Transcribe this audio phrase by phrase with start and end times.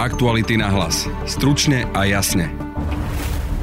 [0.00, 1.04] Aktuality na hlas.
[1.28, 2.48] Stručne a jasne.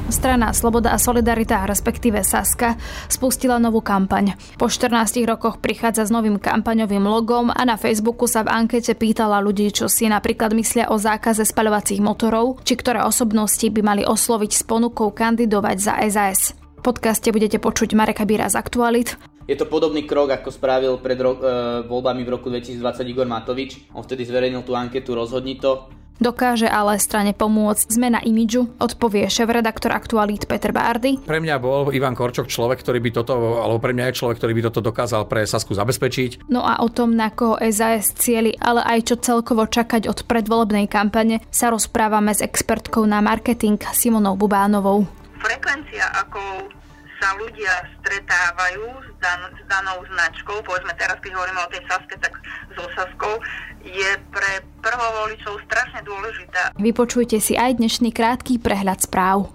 [0.06, 2.78] Strana Sloboda a Solidarita, respektíve Saska,
[3.10, 4.38] spustila novú kampaň.
[4.54, 9.42] Po 14 rokoch prichádza s novým kampaňovým logom a na Facebooku sa v ankete pýtala
[9.42, 14.52] ľudí, čo si napríklad myslia o zákaze spaľovacích motorov, či ktoré osobnosti by mali osloviť
[14.54, 16.54] s ponukou kandidovať za SAS.
[16.54, 19.18] V podcaste budete počuť Mareka Bíra z Aktualit,
[19.48, 23.80] je to podobný krok, ako spravil pred ro- e, voľbami v roku 2020 Igor Matovič.
[23.96, 25.88] On vtedy zverejnil tú anketu Rozhodni to.
[26.18, 31.22] Dokáže ale strane pomôcť zmena imidžu, odpovie šéf-redaktor aktualít Peter Bárdy.
[31.22, 34.52] Pre mňa bol Ivan Korčok človek, ktorý by toto, alebo pre mňa je človek, ktorý
[34.58, 36.50] by toto dokázal pre Sasku zabezpečiť.
[36.50, 40.90] No a o tom, na koho SAS cieli, ale aj čo celkovo čakať od predvolebnej
[40.90, 45.06] kampane, sa rozprávame s expertkou na marketing Simonou Bubánovou.
[45.38, 46.38] Frekvencia, ako
[47.18, 52.14] sa ľudia stretávajú s, dan- s danou značkou, povedzme teraz, keď hovoríme o tej Saske,
[52.18, 52.34] tak
[52.74, 53.38] so Saskou,
[53.82, 56.74] je pre prvovoličov strašne dôležitá.
[56.78, 59.50] Vypočujte si aj dnešný krátky prehľad správ.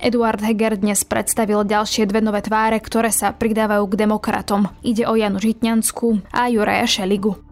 [0.00, 4.72] Eduard Heger dnes predstavil ďalšie dve nové tváre, ktoré sa pridávajú k demokratom.
[4.80, 7.49] Ide o Janu Žitňanskú a Juraja Šeligu.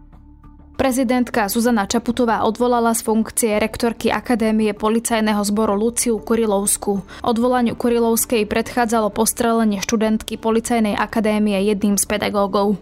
[0.79, 7.03] Prezidentka Zuzana Čaputová odvolala z funkcie rektorky Akadémie policajného zboru Luciu Kurilovskú.
[7.19, 12.79] Odvolaniu Kurilovskej predchádzalo postrelenie študentky Policajnej akadémie jedným z pedagógov.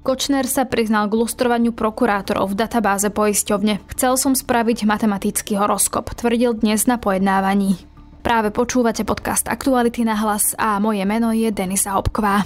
[0.00, 3.84] Kočner sa priznal k lustrovaniu prokurátorov v databáze poisťovne.
[3.92, 7.76] Chcel som spraviť matematický horoskop, tvrdil dnes na pojednávaní.
[8.24, 12.40] Práve počúvate podcast Aktuality na hlas a moje meno je Denisa Hopková.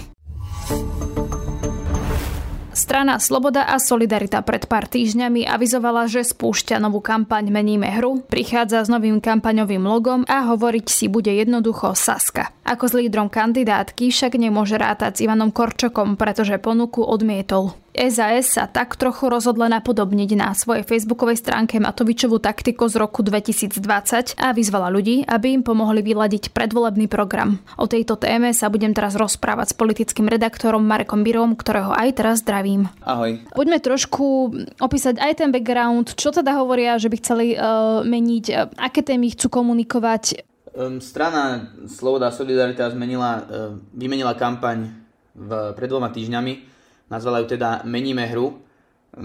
[2.81, 8.81] Strana Sloboda a Solidarita pred pár týždňami avizovala, že spúšťa novú kampaň Meníme hru, prichádza
[8.81, 12.49] s novým kampaňovým logom a hovoriť si bude jednoducho Saska.
[12.65, 17.77] Ako s lídrom kandidátky však nemôže rátať s Ivanom Korčokom, pretože ponuku odmietol.
[17.91, 24.39] SAS sa tak trochu rozhodla napodobniť na svojej facebookovej stránke Matovičovú taktiku z roku 2020
[24.39, 27.59] a vyzvala ľudí, aby im pomohli vyladiť predvolebný program.
[27.75, 32.47] O tejto téme sa budem teraz rozprávať s politickým redaktorom Marekom Birom, ktorého aj teraz
[32.47, 32.87] zdravím.
[33.03, 33.43] Ahoj.
[33.59, 38.71] Poďme trošku opísať aj ten background, čo teda hovoria, že by chceli uh, meniť, uh,
[38.79, 40.47] aké témy chcú komunikovať.
[40.79, 44.95] Um, strana Sloboda a Solidarita zmenila, uh, vymenila kampaň
[45.35, 46.71] v, pred dvoma týždňami
[47.11, 48.63] nazvala ju teda Meníme hru.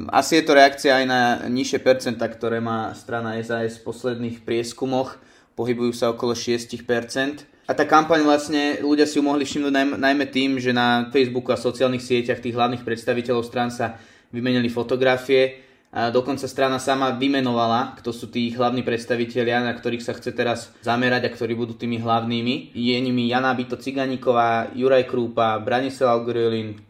[0.10, 5.22] Asi je to reakcia aj na nižšie percenta, ktoré má strana SAS v posledných prieskumoch.
[5.54, 7.46] Pohybujú sa okolo 6%.
[7.66, 11.58] A tá kampaň vlastne, ľudia si ju mohli všimnúť najmä tým, že na Facebooku a
[11.58, 13.98] sociálnych sieťach tých hlavných predstaviteľov strán sa
[14.30, 15.66] vymenili fotografie.
[15.96, 20.76] A dokonca strana sama vymenovala, kto sú tí hlavní predstavitelia, na ktorých sa chce teraz
[20.84, 22.76] zamerať a ktorí budú tými hlavnými.
[22.76, 26.84] Je nimi Jana Bito Ciganíková, Juraj Krúpa, Branislav Gröling,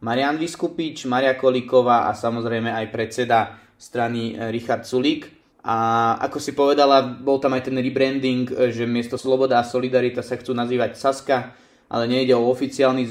[0.00, 5.30] Marian Vyskupič, Maria Kolíková a samozrejme aj predseda strany eh, Richard Sulík.
[5.64, 5.76] A
[6.20, 10.40] ako si povedala, bol tam aj ten rebranding, eh, že miesto Sloboda a Solidarita sa
[10.40, 11.52] chcú nazývať Saska,
[11.88, 13.04] ale nejde o oficiálny,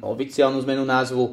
[0.00, 1.24] oficiálnu zmenu názvu.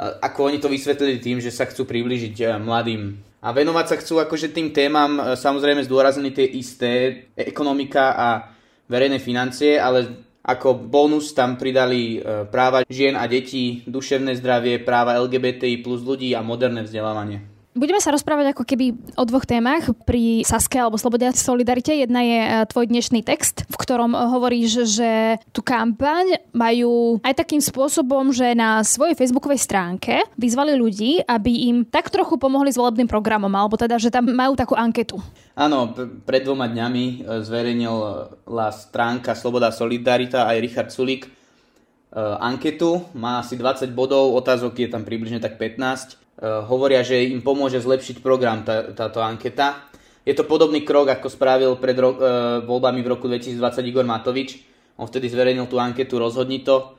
[0.00, 3.20] Ako oni to vysvetlili tým, že sa chcú približiť eh, mladým.
[3.40, 8.28] A venovať sa chcú akože tým témam, samozrejme zdôraznené tie isté, ekonomika a
[8.84, 15.20] verejné financie, ale ako bonus tam pridali e, práva žien a detí, duševné zdravie, práva
[15.20, 17.49] LGBTI plus ľudí a moderné vzdelávanie.
[17.70, 21.94] Budeme sa rozprávať ako keby o dvoch témach pri Saske alebo Slobode a Solidarite.
[21.94, 27.62] Jedna je e, tvoj dnešný text, v ktorom hovoríš, že tú kampaň majú aj takým
[27.62, 33.06] spôsobom, že na svojej facebookovej stránke vyzvali ľudí, aby im tak trochu pomohli s volebným
[33.06, 35.22] programom, alebo teda, že tam majú takú anketu.
[35.54, 35.94] Áno,
[36.26, 41.30] pred dvoma dňami e, zverejnila stránka Sloboda a Solidarita aj Richard Sulik e,
[42.18, 43.06] anketu.
[43.14, 47.80] Má asi 20 bodov, otázok je tam približne tak 15 Eh, hovoria, že im pomôže
[47.84, 49.90] zlepšiť program tá, táto anketa.
[50.24, 52.20] Je to podobný krok, ako spravil pred ro- e,
[52.64, 54.60] voľbami v roku 2020 Igor Matovič.
[55.00, 56.96] On vtedy zverejnil tú anketu Rozhodni to.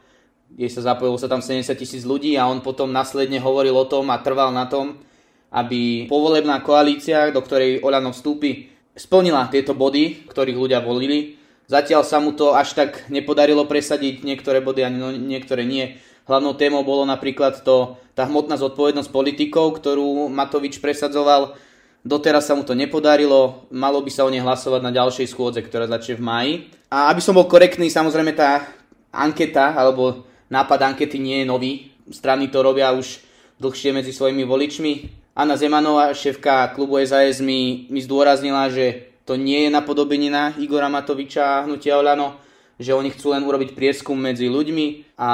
[0.58, 4.10] Jej sa zapojilo sa tam 70 tisíc ľudí a on potom následne hovoril o tom
[4.10, 5.00] a trval na tom,
[5.54, 8.68] aby povolebná koalícia, do ktorej Olano vstúpi,
[8.98, 11.40] splnila tieto body, ktorých ľudia volili.
[11.72, 15.96] Zatiaľ sa mu to až tak nepodarilo presadiť, niektoré body ani no, niektoré nie
[16.32, 21.60] Hlavnou témou bolo napríklad to, tá hmotná zodpovednosť politikov, ktorú Matovič presadzoval.
[22.08, 25.92] Doteraz sa mu to nepodarilo, malo by sa o nej hlasovať na ďalšej schôdze, ktorá
[25.92, 26.54] začne v maji.
[26.88, 28.64] A aby som bol korektný, samozrejme tá
[29.12, 31.72] anketa, alebo nápad ankety nie je nový.
[32.08, 33.20] Strany to robia už
[33.60, 34.92] dlhšie medzi svojimi voličmi.
[35.36, 41.44] Anna Zemanová, šéfka klubu SAS, mi, mi zdôraznila, že to nie je napodobenina Igora Matoviča
[41.60, 42.40] a hnutia Olano,
[42.80, 45.32] že oni chcú len urobiť prieskum medzi ľuďmi a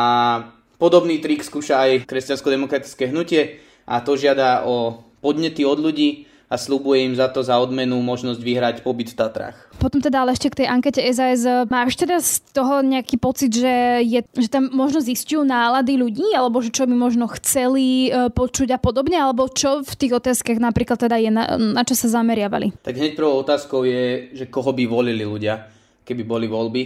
[0.78, 3.58] Podobný trik skúša aj kresťansko-demokratické hnutie
[3.90, 6.30] a to žiada o podnety od ľudí.
[6.48, 9.58] a slúbuje im za to za odmenu možnosť vyhrať pobyt v Tatrách.
[9.84, 14.00] Potom teda ale ešte k tej ankete SAS, máš teda z toho nejaký pocit, že,
[14.08, 18.72] je, že tam možno zistujú nálady ľudí, alebo že čo by možno chceli e, počuť
[18.72, 22.80] a podobne, alebo čo v tých otázkach napríklad teda je, na, na čo sa zameriavali?
[22.80, 25.68] Tak hneď prvou otázkou je, že koho by volili ľudia,
[26.08, 26.84] keby boli voľby.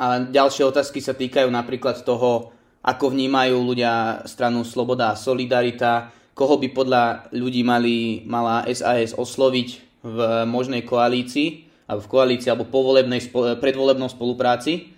[0.00, 2.48] A ďalšie otázky sa týkajú napríklad toho,
[2.82, 9.68] ako vnímajú ľudia stranu Sloboda a Solidarita, koho by podľa ľudí mali, mala SAS osloviť
[10.02, 10.18] v
[10.50, 13.20] možnej koalícii alebo v koalícii, alebo povolebnej,
[13.60, 14.94] predvolebnom spolupráci.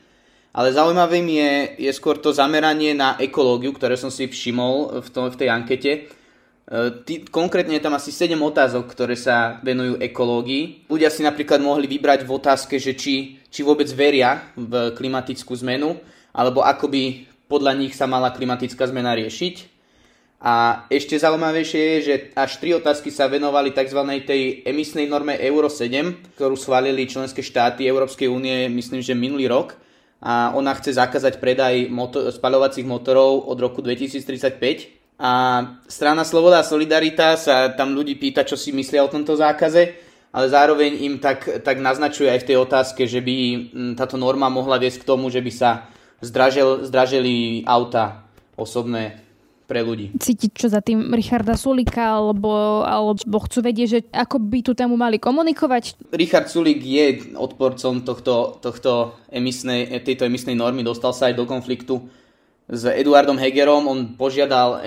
[0.54, 1.50] Ale zaujímavým je,
[1.88, 5.90] je skôr to zameranie na ekológiu, ktoré som si všimol v, tom, v tej ankete.
[5.90, 6.00] E,
[7.02, 10.86] Ty, konkrétne je tam asi 7 otázok, ktoré sa venujú ekológii.
[10.86, 15.98] Ľudia si napríklad mohli vybrať v otázke, že či, či vôbec veria v klimatickú zmenu,
[16.30, 19.70] alebo ako by podľa nich sa mala klimatická zmena riešiť.
[20.42, 23.96] A ešte zaujímavejšie je, že až tri otázky sa venovali tzv.
[24.26, 29.78] tej emisnej norme Euro 7, ktorú schválili členské štáty Európskej únie, myslím, že minulý rok.
[30.20, 35.16] A ona chce zakázať predaj motor- spaľovacích motorov od roku 2035.
[35.16, 35.32] A
[35.86, 39.96] strana Sloboda a Solidarita sa tam ľudí pýta, čo si myslia o tomto zákaze,
[40.34, 43.36] ale zároveň im tak, tak naznačuje aj v tej otázke, že by
[43.94, 45.88] táto norma mohla viesť k tomu, že by sa
[46.24, 48.24] zdražel, zdraželi auta
[48.56, 49.24] osobné
[49.64, 50.12] pre ľudí.
[50.20, 54.92] Cítiť, čo za tým Richarda Sulika, alebo, alebo chcú vedieť, že ako by tú tému
[54.92, 56.12] mali komunikovať?
[56.12, 62.04] Richard Sulik je odporcom tohto, tohto emisnej, tejto emisnej normy, dostal sa aj do konfliktu
[62.68, 63.88] s Eduardom Hegerom.
[63.88, 64.82] On požiadal uh,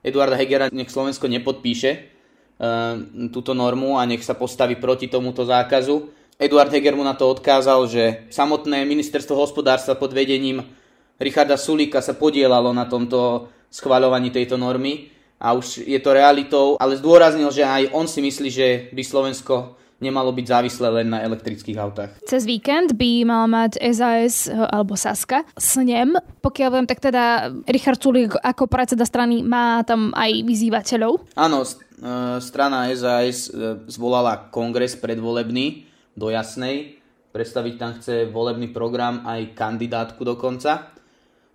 [0.00, 2.96] Eduarda Hegera, nech Slovensko nepodpíše uh,
[3.28, 6.08] túto normu a nech sa postaví proti tomuto zákazu.
[6.36, 10.68] Eduard Heger mu na to odkázal, že samotné ministerstvo hospodárstva pod vedením
[11.16, 15.08] Richarda Sulika sa podielalo na tomto schváľovaní tejto normy
[15.40, 19.80] a už je to realitou, ale zdôraznil, že aj on si myslí, že by Slovensko
[19.96, 22.12] nemalo byť závislé len na elektrických autách.
[22.28, 25.40] Cez víkend by mala mať SAS eh, alebo Saska
[25.80, 31.32] ním, Pokiaľ viem, tak teda Richard Sulik ako predseda strany má tam aj vyzývateľov.
[31.32, 35.85] Áno, eh, strana SAS eh, zvolala kongres predvolebný
[36.16, 36.98] do Jasnej.
[37.30, 40.96] Predstaviť tam chce volebný program aj kandidátku dokonca.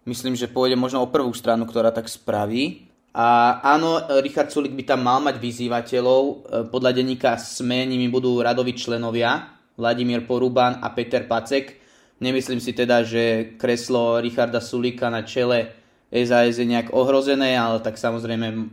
[0.05, 2.89] Myslím, že pôjde možno o prvú stranu, ktorá tak spraví.
[3.11, 6.21] A áno, Richard Sulik by tam mal mať vyzývateľov.
[6.23, 6.33] E,
[6.71, 11.75] podľa denníka SME nimi budú radovi členovia Vladimír Poruban a Peter Pacek.
[12.23, 15.75] Nemyslím si teda, že kreslo Richarda Sulika na čele
[16.07, 18.69] SAS je nejak ohrozené, ale tak samozrejme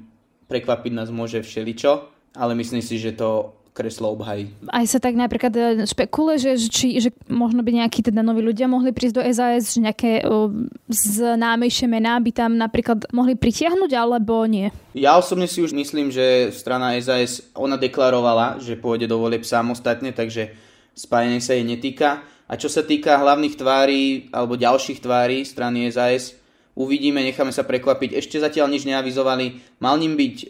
[0.47, 2.15] prekvapiť nás môže všeličo.
[2.39, 4.51] Ale myslím si, že to kreslo obhají.
[4.67, 8.67] Aj sa tak napríklad e, špekuluje, že, či, že možno by nejakí teda noví ľudia
[8.67, 10.51] mohli prísť do SAS, že nejaké o,
[10.91, 14.75] známejšie mená by tam napríklad mohli pritiahnuť, alebo nie?
[14.99, 20.11] Ja osobne si už myslím, že strana SAS, ona deklarovala, že pôjde do volieb samostatne,
[20.11, 20.51] takže
[20.99, 22.27] spájanie sa jej netýka.
[22.51, 26.35] A čo sa týka hlavných tvári alebo ďalších tvári strany SAS,
[26.79, 28.17] uvidíme, necháme sa prekvapiť.
[28.17, 29.77] Ešte zatiaľ nič neavizovali.
[29.85, 30.47] Mal ním byť e,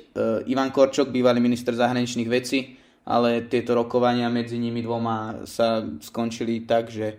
[0.52, 2.77] Ivan Korčok, bývalý minister zahraničných vecí,
[3.08, 7.16] ale tieto rokovania medzi nimi dvoma sa skončili tak, že e,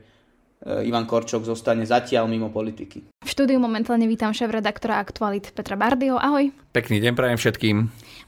[0.86, 3.09] Ivan Korčok zostane zatiaľ mimo politiky.
[3.25, 6.21] V štúdiu momentálne vítam šéf-redaktora Aktualit Petra Bardio.
[6.21, 6.53] Ahoj.
[6.77, 7.77] Pekný deň prajem všetkým.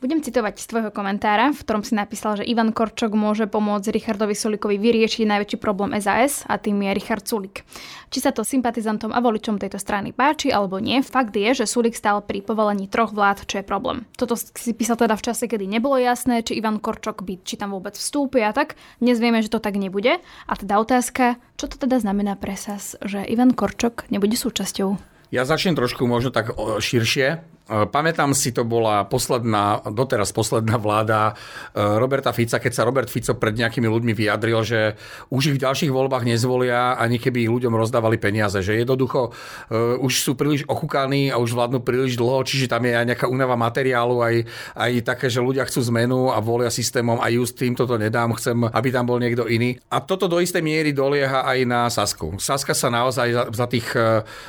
[0.01, 4.33] Budem citovať z tvojho komentára, v ktorom si napísal, že Ivan Korčok môže pomôcť Richardovi
[4.33, 7.61] Sulikovi vyriešiť najväčší problém SAS a tým je Richard Sulik.
[8.09, 11.93] Či sa to sympatizantom a voličom tejto strany páči alebo nie, fakt je, že Sulik
[11.93, 14.09] stál pri povolení troch vlád, čo je problém.
[14.17, 17.77] Toto si písal teda v čase, kedy nebolo jasné, či Ivan Korčok by, či tam
[17.77, 18.81] vôbec vstúpi a tak.
[18.97, 20.17] Dnes vieme, že to tak nebude.
[20.49, 24.97] A teda otázka, čo to teda znamená pre SAS, že Ivan Korčok nebude súčasťou?
[25.29, 27.39] Ja začnem trošku možno tak širšie.
[27.71, 31.31] E, pamätám si, to bola posledná, doteraz posledná vláda
[31.71, 34.99] e, Roberta Fica, keď sa Robert Fico pred nejakými ľuďmi vyjadril, že
[35.31, 39.95] už ich v ďalších voľbách nezvolia, ani keby ich ľuďom rozdávali peniaze, že jednoducho uh,
[40.03, 43.55] už sú príliš ochúkaní a už vládnu príliš dlho, čiže tam je aj nejaká únava
[43.55, 44.35] materiálu, aj,
[44.75, 48.67] aj také, že ľudia chcú zmenu a volia systémom a just týmto to nedám, chcem,
[48.67, 49.77] aby tam bol niekto iný.
[49.93, 52.35] A toto do istej miery dolieha aj na Sasku.
[52.41, 53.87] Saska sa naozaj za, za tých,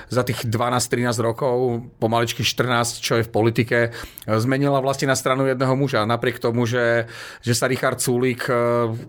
[0.09, 3.79] za tých 12-13 rokov, pomaličky 14, čo je v politike,
[4.27, 6.07] zmenila vlastne na stranu jedného muža.
[6.07, 7.11] Napriek tomu, že,
[7.43, 8.55] že sa Richard Sulík e,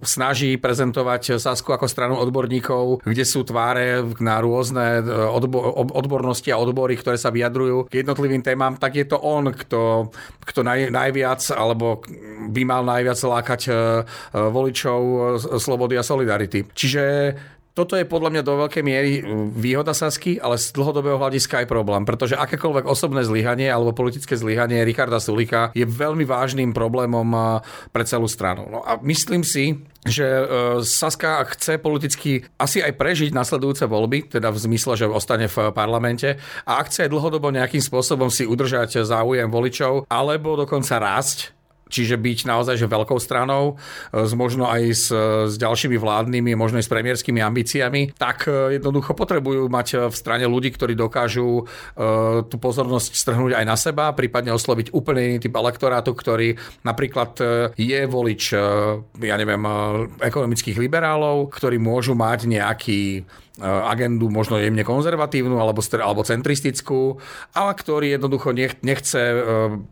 [0.01, 6.59] snaží prezentovať Sasku ako stranu odborníkov, kde sú tváre na rôzne e, odbo- odbornosti a
[6.59, 10.09] odbory, ktoré sa vyjadrujú k jednotlivým témam, tak je to on, kto,
[10.43, 12.01] kto naj, najviac alebo
[12.49, 13.73] by mal najviac lákať e,
[14.33, 14.99] voličov
[15.61, 16.65] Slobody a Solidarity.
[16.73, 17.03] Čiže
[17.73, 22.05] toto je podľa mňa do veľkej miery výhoda Sasky, ale z dlhodobého hľadiska aj problém,
[22.05, 28.29] pretože akékoľvek osobné zlyhanie alebo politické zlyhanie Richarda Sulika je veľmi vážnym problémom pre celú
[28.29, 28.69] stranu.
[28.69, 30.45] No a myslím si, že e,
[30.85, 36.37] Saska chce politicky asi aj prežiť nasledujúce voľby, teda v zmysle, že ostane v parlamente
[36.69, 41.62] a ak chce aj dlhodobo nejakým spôsobom si udržať záujem voličov alebo dokonca rásť,
[41.93, 43.77] čiže byť naozaj že veľkou stranou,
[44.09, 45.07] e, s možno aj s,
[45.47, 50.49] s ďalšími vládnymi, možno aj s premiérskými ambíciami, tak e, jednoducho potrebujú mať v strane
[50.49, 52.03] ľudí, ktorí dokážu e,
[52.49, 57.35] tú pozornosť strhnúť aj na seba, prípadne osloviť úplne iný typ elektorátu, ktorý napríklad
[57.77, 58.43] je volič,
[59.19, 59.61] ja neviem,
[60.17, 67.21] ekonomických liberálov, ktorí môžu mať nejaký E, agendu možno jemne konzervatívnu alebo, alebo centristickú,
[67.53, 69.35] ale ktorý jednoducho nech, nechce e,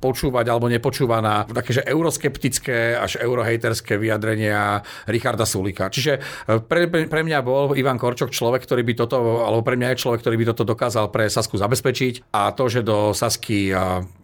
[0.01, 5.93] počúvať alebo nepočúva na také, že euroskeptické až eurohejterské vyjadrenia Richarda Sulika.
[5.93, 9.93] Čiže e, pre, pre mňa bol Ivan Korčok človek, ktorý by toto, alebo pre mňa
[9.93, 13.69] je človek, ktorý by toto dokázal pre Sasku zabezpečiť a to, že do Sasky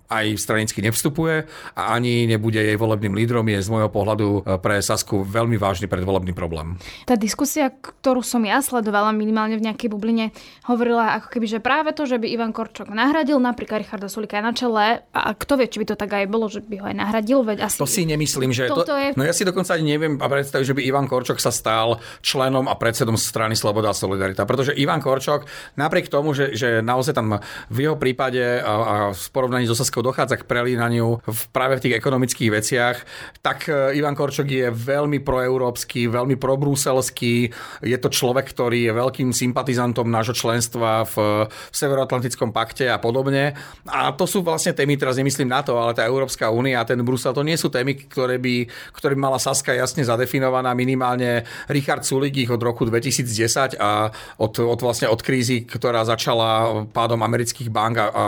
[0.08, 4.80] aj stranicky nevstupuje a ani nebude jej volebným lídrom, je z môjho pohľadu e, pre
[4.80, 6.80] Sasku veľmi vážny predvolebný problém.
[7.04, 10.32] Tá diskusia, ktorú som ja sledovala minimálne v nejakej bubline,
[10.68, 14.56] hovorila ako keby, že práve to, že by Ivan Korčok nahradil napríklad Richarda Sulika na
[14.56, 17.44] čele a kto vie, či by to tak aj bolo, že by ho aj nahradil,
[17.44, 17.78] veď asi...
[17.78, 18.72] To si nemyslím, že...
[18.72, 19.14] To, je...
[19.20, 22.72] No ja si dokonca ani neviem a predstaviť, že by Ivan Korčok sa stal členom
[22.72, 25.46] a predsedom strany Sloboda a Solidarita, pretože Ivan Korčok
[25.76, 29.97] napriek tomu, že, že naozaj tam v jeho prípade a, a v porovnaní so Saskou
[29.98, 32.98] Slovenskou dochádza k prelínaniu v, práve v tých ekonomických veciach,
[33.42, 37.50] tak e, Ivan Korčok je veľmi proeurópsky, veľmi probruselský.
[37.82, 43.58] Je to človek, ktorý je veľkým sympatizantom nášho členstva v, v Severoatlantickom pakte a podobne.
[43.90, 47.02] A to sú vlastne témy, teraz nemyslím na to, ale tá Európska únia a ten
[47.02, 50.78] Brusel, to nie sú témy, ktoré by, ktoré by mala Saska jasne zadefinovaná.
[50.78, 51.42] Minimálne
[51.74, 57.26] Richard Sulik ich od roku 2010 a od, od vlastne od krízy, ktorá začala pádom
[57.26, 58.26] amerických bank a, a,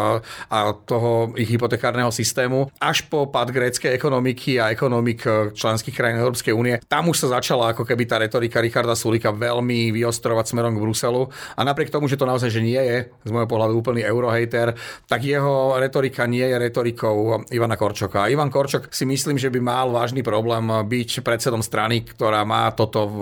[0.49, 6.23] a toho ich hypotekárneho systému, až po pad gréckej ekonomiky a ekonomik eh, členských krajín
[6.23, 6.79] Európskej únie.
[6.87, 11.27] Tam už sa začala ako keby tá retorika Richarda Sulika veľmi vyostrovať smerom k Bruselu.
[11.59, 15.27] A napriek tomu, že to naozaj že nie je z môjho pohľadu úplný eurohater, tak
[15.27, 18.31] jeho retorika nie je retorikou Ivana Korčoka.
[18.31, 23.09] Ivan Korčok si myslím, že by mal vážny problém byť predsedom strany, ktorá má toto
[23.09, 23.21] v,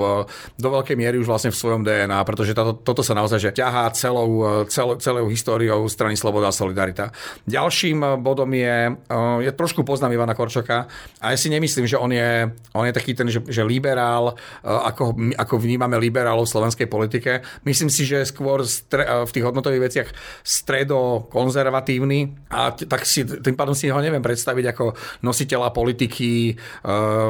[0.59, 3.89] do veľkej miery už vlastne v svojom DNA, pretože táto, toto sa naozaj že ťahá
[3.95, 7.15] celou, cel, celou históriou strany Sloboda a Solidarita.
[7.47, 10.91] Ďalším bodom je, uh, ja trošku poznám Ivana Korčoka
[11.23, 14.83] a ja si nemyslím, že on je, on je taký ten, že, že liberál, uh,
[14.91, 17.47] ako, ako vnímame liberálov v slovenskej politike.
[17.63, 20.09] Myslím si, že skôr stre, uh, v tých hodnotových veciach
[20.43, 24.85] stredo-konzervatívny a t- tak si, tým pádom si ho neviem predstaviť ako
[25.23, 26.57] nositeľa politiky,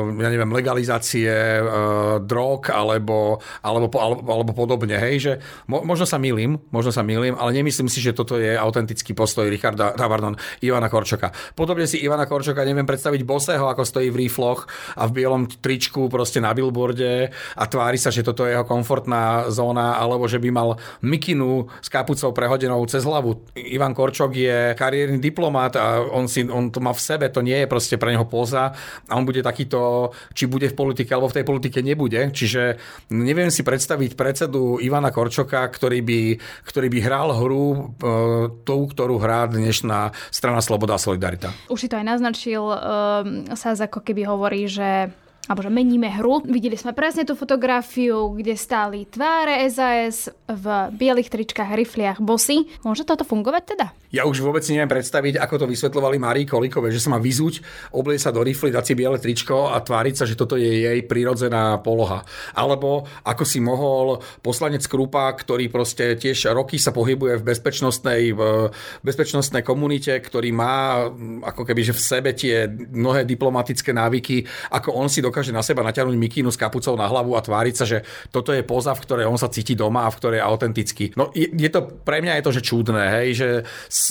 [0.07, 1.59] ja neviem, legalizácie
[2.23, 4.95] drog alebo, alebo, alebo, alebo podobne.
[4.95, 5.33] Hej, že
[5.67, 9.51] mo, možno sa milím, možno sa milím, ale nemyslím si, že toto je autentický postoj
[9.51, 11.35] Richarda, pardon, Ivana Ivana Korčoka.
[11.51, 14.63] Podobne si Ivana Korčoka neviem predstaviť bosého, ako stojí v rifloch
[14.95, 17.27] a v bielom tričku proste na billboarde
[17.59, 21.91] a tvári sa, že toto je jeho komfortná zóna, alebo že by mal mikinu s
[21.91, 23.51] kapucou prehodenou cez hlavu.
[23.59, 27.59] Ivan Korčok je kariérny diplomat a on, si, on to má v sebe, to nie
[27.59, 28.71] je proste pre neho poza
[29.11, 32.31] a on bude takýto, či bude v politike alebo v tej politike nebude.
[32.31, 32.79] Čiže
[33.11, 36.21] neviem si predstaviť predsedu Ivana Korčoka, ktorý by,
[36.63, 37.77] ktorý by hral hru e,
[38.63, 41.49] tú, ktorú hrá dnešná strana Sloboda sloboda a solidarita.
[41.73, 43.25] Už si to aj naznačil, uh,
[43.57, 45.09] sa ako keby hovorí, že
[45.47, 46.43] alebo že meníme hru.
[46.43, 52.67] Videli sme presne tú fotografiu, kde stáli tváre SAS v bielých tričkách, rifliach, bosy.
[52.83, 53.87] Môže toto fungovať teda?
[54.07, 57.59] Ja už vôbec neviem predstaviť, ako to vysvetlovali Marii Kolíkové, že sa má vyzúť,
[57.91, 60.99] oblieť sa do rifly, dať si biele tričko a tváriť sa, že toto je jej
[61.03, 62.23] prirodzená poloha.
[62.55, 68.71] Alebo ako si mohol poslanec Krupa, ktorý proste tiež roky sa pohybuje v bezpečnostnej, v
[69.03, 71.07] bezpečnostnej komunite, ktorý má
[71.43, 75.61] ako keby že v sebe tie mnohé diplomatické návyky, ako on si dokáže dokáže na
[75.61, 78.01] seba natiahnuť mikínu s kapucou na hlavu a tváriť sa, že
[78.33, 81.05] toto je poza, v ktorej on sa cíti doma a v ktorej je autentický.
[81.13, 83.47] No je, je to, pre mňa je to, že čudné, hej, že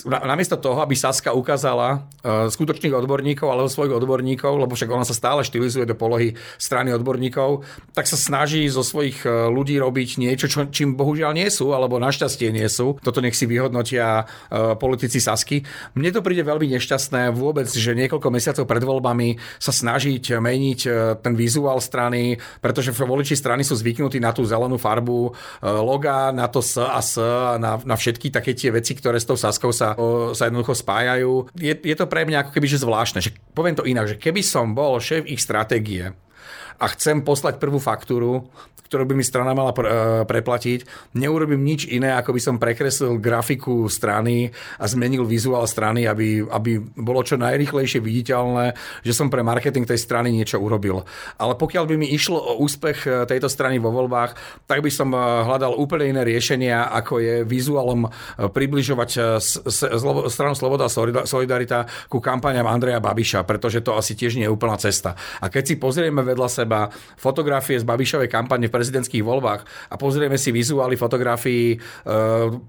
[0.07, 5.03] na, namiesto toho, aby Saska ukázala uh, skutočných odborníkov alebo svojich odborníkov, lebo však ona
[5.03, 10.23] sa stále štilizuje do polohy strany odborníkov, tak sa snaží zo svojich uh, ľudí robiť
[10.23, 13.03] niečo, čo, čím bohužiaľ nie sú, alebo našťastie nie sú.
[13.03, 15.67] Toto nech si vyhodnotia uh, politici Sasky.
[15.99, 20.81] Mne to príde veľmi nešťastné vôbec, že niekoľko mesiacov pred voľbami sa snažiť meniť
[21.19, 25.31] ten vizuál strany, pretože voliči strany sú zvyknutí na tú zelenú farbu e,
[25.65, 27.17] loga, na to S a S,
[27.57, 29.97] na, na všetky také tie veci, ktoré s tou Saskou sa,
[30.33, 31.53] sa jednoducho spájajú.
[31.57, 33.21] Je, je to pre mňa ako keby že zvláštne.
[33.25, 36.13] Že, poviem to inak, že keby som bol šéf ich stratégie,
[36.77, 38.49] a chcem poslať prvú faktúru,
[38.87, 39.83] ktorú by mi strana mala e,
[40.23, 46.47] preplatiť, neurobím nič iné, ako by som prekreslil grafiku strany a zmenil vizuál strany, aby,
[46.47, 51.03] aby bolo čo najrychlejšie viditeľné, že som pre marketing tej strany niečo urobil.
[51.37, 55.11] Ale pokiaľ by mi išlo o úspech e, tejto strany vo voľbách, tak by som
[55.11, 58.07] e, hľadal úplne iné riešenia, ako je vizuálom
[58.37, 59.11] približovať
[60.31, 60.93] stranu Sloboda a
[61.27, 65.19] Solidarita ku kampaniam Andreja Babiša, pretože to asi tiež nie je úplná cesta.
[65.41, 66.66] A keď si pozrieme vedľa seba
[67.17, 71.79] fotografie z Babišovej kampane v prezidentských voľbách a pozrieme si vizuály fotografií e,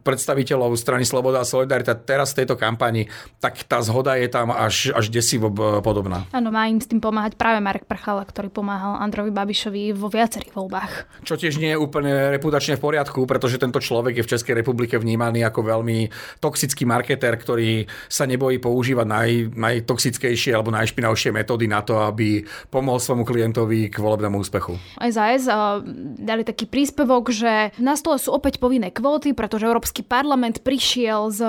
[0.06, 3.10] predstaviteľov strany Sloboda a Solidarita teraz v tejto kampani,
[3.42, 5.50] tak tá zhoda je tam až, až desivo
[5.82, 6.28] podobná.
[6.32, 10.54] Áno, má im s tým pomáhať práve Marek Prchala, ktorý pomáhal Androvi Babišovi vo viacerých
[10.54, 10.92] voľbách.
[11.24, 15.00] Čo tiež nie je úplne reputačne v poriadku, pretože tento človek je v Českej republike
[15.00, 16.12] vnímaný ako veľmi
[16.44, 23.00] toxický marketer, ktorý sa nebojí používať naj, najtoxickejšie alebo najšpinavšie metódy na to, aby pomohol
[23.00, 24.76] svojmu klientovi k volebnému úspechu.
[25.00, 25.48] SAS
[26.18, 31.42] dali taký príspevok, že na stole sú opäť povinné kvóty, pretože Európsky parlament prišiel z,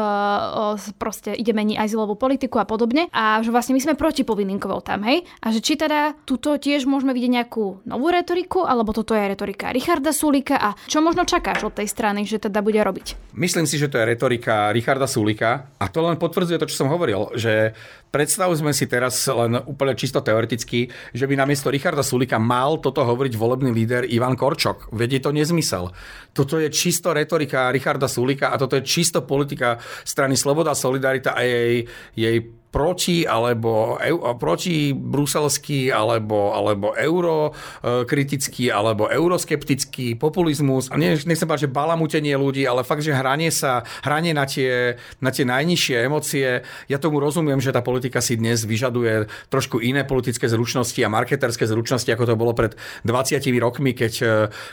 [0.78, 4.62] z proste ide meniť azylovú politiku a podobne a že vlastne my sme proti povinným
[4.62, 5.26] kvótam, hej?
[5.42, 9.70] A že či teda tuto tiež môžeme vidieť nejakú novú retoriku, alebo toto je retorika
[9.74, 13.34] Richarda Sulika a čo možno čakáš od tej strany, že teda bude robiť?
[13.34, 16.92] Myslím si, že to je retorika Richarda Sulika a to len potvrdzuje to, čo som
[16.92, 17.72] hovoril, že
[18.08, 23.34] predstavme si teraz len úplne čisto teoreticky, že by namiesto Richarda Sulika mal toto hovoriť
[23.36, 24.90] volebný líder Ivan Korčok.
[24.92, 25.92] Vedie to nezmysel.
[26.32, 31.44] Toto je čisto retorika Richarda Sulika a toto je čisto politika strany Sloboda, Solidarita a
[31.44, 31.84] jej,
[32.16, 33.96] jej proti alebo
[34.36, 40.92] proti bruselský alebo, alebo eurokritický alebo euroskeptický populizmus.
[40.92, 45.00] A nie, nechcem povedať, že balamutenie ľudí, ale fakt, že hranie sa, hranie na tie,
[45.24, 46.60] na tie najnižšie emócie.
[46.92, 51.64] Ja tomu rozumiem, že tá politika si dnes vyžaduje trošku iné politické zručnosti a marketerské
[51.64, 52.76] zručnosti, ako to bolo pred
[53.08, 54.14] 20 rokmi, keď,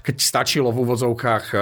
[0.03, 1.61] keď stačilo v úvodzovkách eh,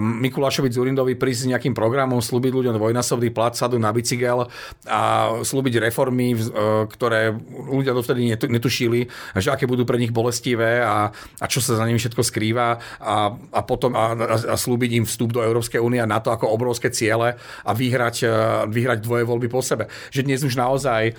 [0.00, 4.46] Mikulášovi Zurindovi prísť s nejakým programom, slúbiť ľuďom dvojnásobný plat, sadu na bicykel
[4.86, 5.02] a
[5.42, 6.38] slúbiť reformy, e,
[6.88, 7.34] ktoré
[7.68, 9.06] ľudia dovtedy netušili,
[9.36, 13.34] že aké budú pre nich bolestivé a, a čo sa za nimi všetko skrýva a,
[13.34, 17.36] a potom a, a, slúbiť im vstup do Európskej únie na to ako obrovské ciele
[17.38, 18.28] a vyhrať, e,
[18.70, 19.90] vyhrať dvoje voľby po sebe.
[20.14, 21.12] Že dnes už naozaj e,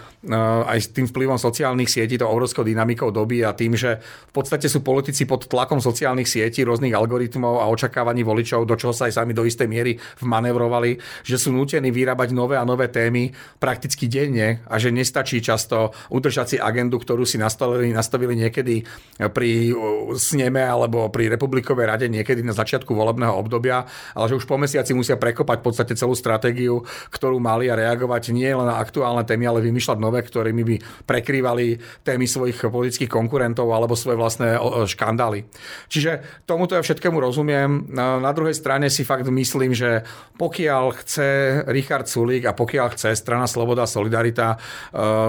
[0.67, 4.71] aj s tým vplyvom sociálnych sietí, to obrovskou dynamikou doby a tým, že v podstate
[4.71, 9.21] sú politici pod tlakom sociálnych sietí, rôznych algoritmov a očakávaní voličov, do čoho sa aj
[9.21, 14.61] sami do istej miery vmanevrovali, že sú nútení vyrábať nové a nové témy prakticky denne
[14.69, 18.85] a že nestačí často udržať si agendu, ktorú si nastavili, nastavili niekedy
[19.33, 19.73] pri
[20.13, 24.93] sneme alebo pri republikovej rade niekedy na začiatku volebného obdobia, ale že už po mesiaci
[24.93, 29.49] musia prekopať v podstate celú stratégiu, ktorú mali a reagovať nie len na aktuálne témy,
[29.49, 30.75] ale vymýšľať nové, ktorými by
[31.09, 35.47] prekrývali témy svojich politických konkurentov alebo svoje vlastné škandály.
[35.89, 37.89] Čiže tomuto ja všetkému rozumiem.
[37.95, 40.03] Na druhej strane si fakt myslím, že
[40.35, 41.27] pokiaľ chce
[41.71, 44.59] Richard Sulík a pokiaľ chce strana Sloboda Solidarita eh,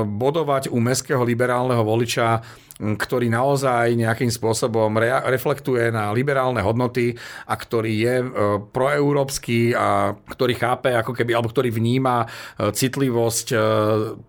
[0.02, 2.42] bodovať u mestského liberálneho voliča,
[2.78, 7.14] ktorý naozaj nejakým spôsobom re- reflektuje na liberálne hodnoty
[7.46, 8.26] a ktorý je e,
[8.74, 13.58] proeurópsky a ktorý chápe, ako keby, alebo ktorý vníma e, citlivosť e,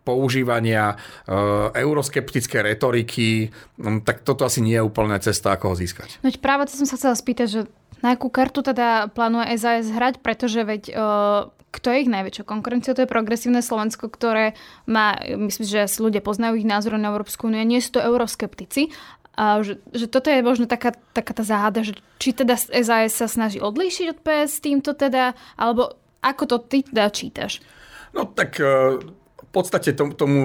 [0.06, 0.98] používania
[1.76, 3.50] euroskeptické retoriky,
[4.06, 6.22] tak toto asi nie je úplná cesta, ako ho získať.
[6.22, 7.62] No práve to som sa chcela spýtať, že
[8.04, 10.84] na akú kartu teda plánuje SAS hrať, pretože veď
[11.76, 12.96] kto je ich najväčšou konkurenciou?
[12.96, 14.56] To je progresívne Slovensko, ktoré
[14.88, 18.96] má, myslím, že asi ľudia poznajú ich názor na Európsku úniu, nie sú to euroskeptici.
[19.36, 23.28] A že, že toto je možno taká, taká tá záhada, že či teda SAS sa
[23.28, 27.60] snaží odlíšiť od PS týmto teda, alebo ako to ty teda čítaš?
[28.16, 29.04] No tak v
[29.56, 30.40] podstate tomu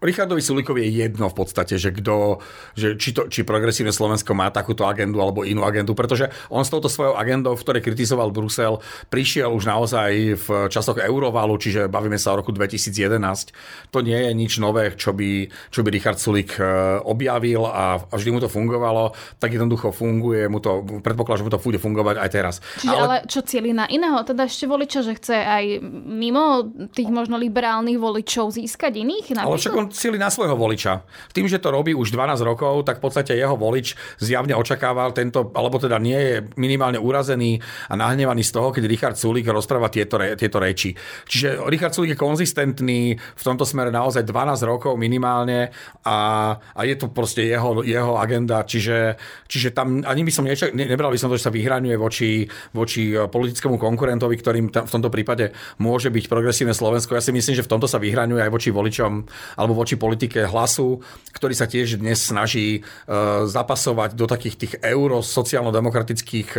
[0.00, 2.40] Richardovi Sulikovi je jedno v podstate, že kto,
[2.72, 6.72] že či, to, či progresívne Slovensko má takúto agendu alebo inú agendu, pretože on s
[6.72, 8.80] touto svojou agendou, v ktorej kritizoval Brusel,
[9.12, 13.92] prišiel už naozaj v časoch Eurovalu, čiže bavíme sa o roku 2011.
[13.92, 16.64] To nie je nič nové, čo by, čo by Richard Sulik e,
[17.04, 21.52] objavil a, a vždy mu to fungovalo, tak jednoducho funguje, mu to, predpokladám, že mu
[21.52, 22.54] to bude fungovať aj teraz.
[22.80, 25.64] Čiže ale, ale čo cieli na iného, teda ešte voliča, že chce aj
[26.08, 26.64] mimo
[26.96, 29.34] tých možno liberálnych voličov získať iných?
[29.34, 29.50] Napríklad?
[29.50, 31.02] Ale však on cíli na svojho voliča.
[31.34, 35.50] Tým, že to robí už 12 rokov, tak v podstate jeho volič zjavne očakával tento,
[35.56, 37.58] alebo teda nie je minimálne urazený
[37.90, 40.94] a nahnevaný z toho, keď Richard Sulik rozpráva tieto, re, tieto reči.
[41.26, 45.74] Čiže Richard Sulik je konzistentný v tomto smere naozaj 12 rokov minimálne
[46.06, 46.18] a,
[46.54, 49.18] a je to proste jeho, jeho agenda, čiže,
[49.50, 52.44] čiže tam ani by som nečak, ne, nebral by som to, že sa vyhraňuje voči,
[52.76, 57.16] voči politickému konkurentovi, ktorým tam, v tomto prípade môže byť progresívne Slovensko.
[57.16, 59.12] Ja si myslím, že v tomto sa vyhraňuje vyhraňuje aj voči voličom
[59.56, 61.00] alebo voči politike hlasu,
[61.32, 62.84] ktorý sa tiež dnes snaží
[63.48, 66.52] zapasovať do takých tých euro sociálno-demokratických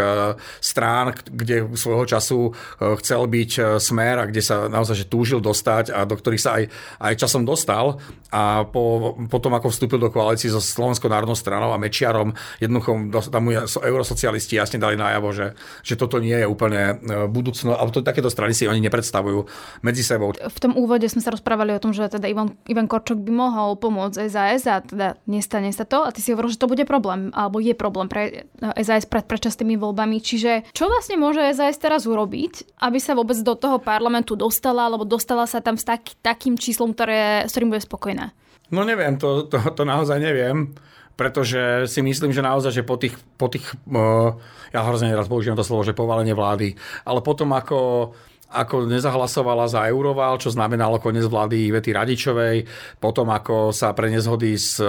[0.57, 2.39] strán, kde svojho času
[2.81, 6.63] chcel byť smer a kde sa naozaj že túžil dostať a do ktorých sa aj,
[6.97, 8.01] aj časom dostal
[8.33, 13.43] a po, potom ako vstúpil do koalície so Slovenskou národnou stranou a Mečiarom, jednoducho tam
[13.43, 17.99] mu eurosocialisti jasne dali najavo, že, že toto nie je úplne e, budúcno, alebo to,
[17.99, 19.43] takéto strany si oni nepredstavujú
[19.83, 20.31] medzi sebou.
[20.31, 23.75] V tom úvode sme sa rozprávali o tom, že teda Ivan, Ivan Korčok by mohol
[23.75, 27.33] pomôcť SAS a teda nestane sa to a ty si hovoril, že to bude problém,
[27.35, 28.47] alebo je problém pre
[28.79, 30.21] SAS pred predčasnými voľbami.
[30.21, 35.03] Čiže čo vlastne môže SAS teraz urobiť, aby sa vôbec do toho parlamentu dostala, alebo
[35.03, 38.31] dostala sa tam s taký, takým číslom, ktoré, s ktorým bude spokojná?
[38.71, 40.71] No neviem, to, to, to naozaj neviem,
[41.19, 44.33] pretože si myslím, že naozaj, že po tých, po tých uh,
[44.71, 48.09] ja hrozne raz použijem to slovo, že povalenie vlády, ale potom ako
[48.51, 52.67] ako nezahlasovala za Euroval, čo znamenalo koniec vlády Ivety Radičovej,
[52.99, 54.83] potom ako sa pre nezhody s,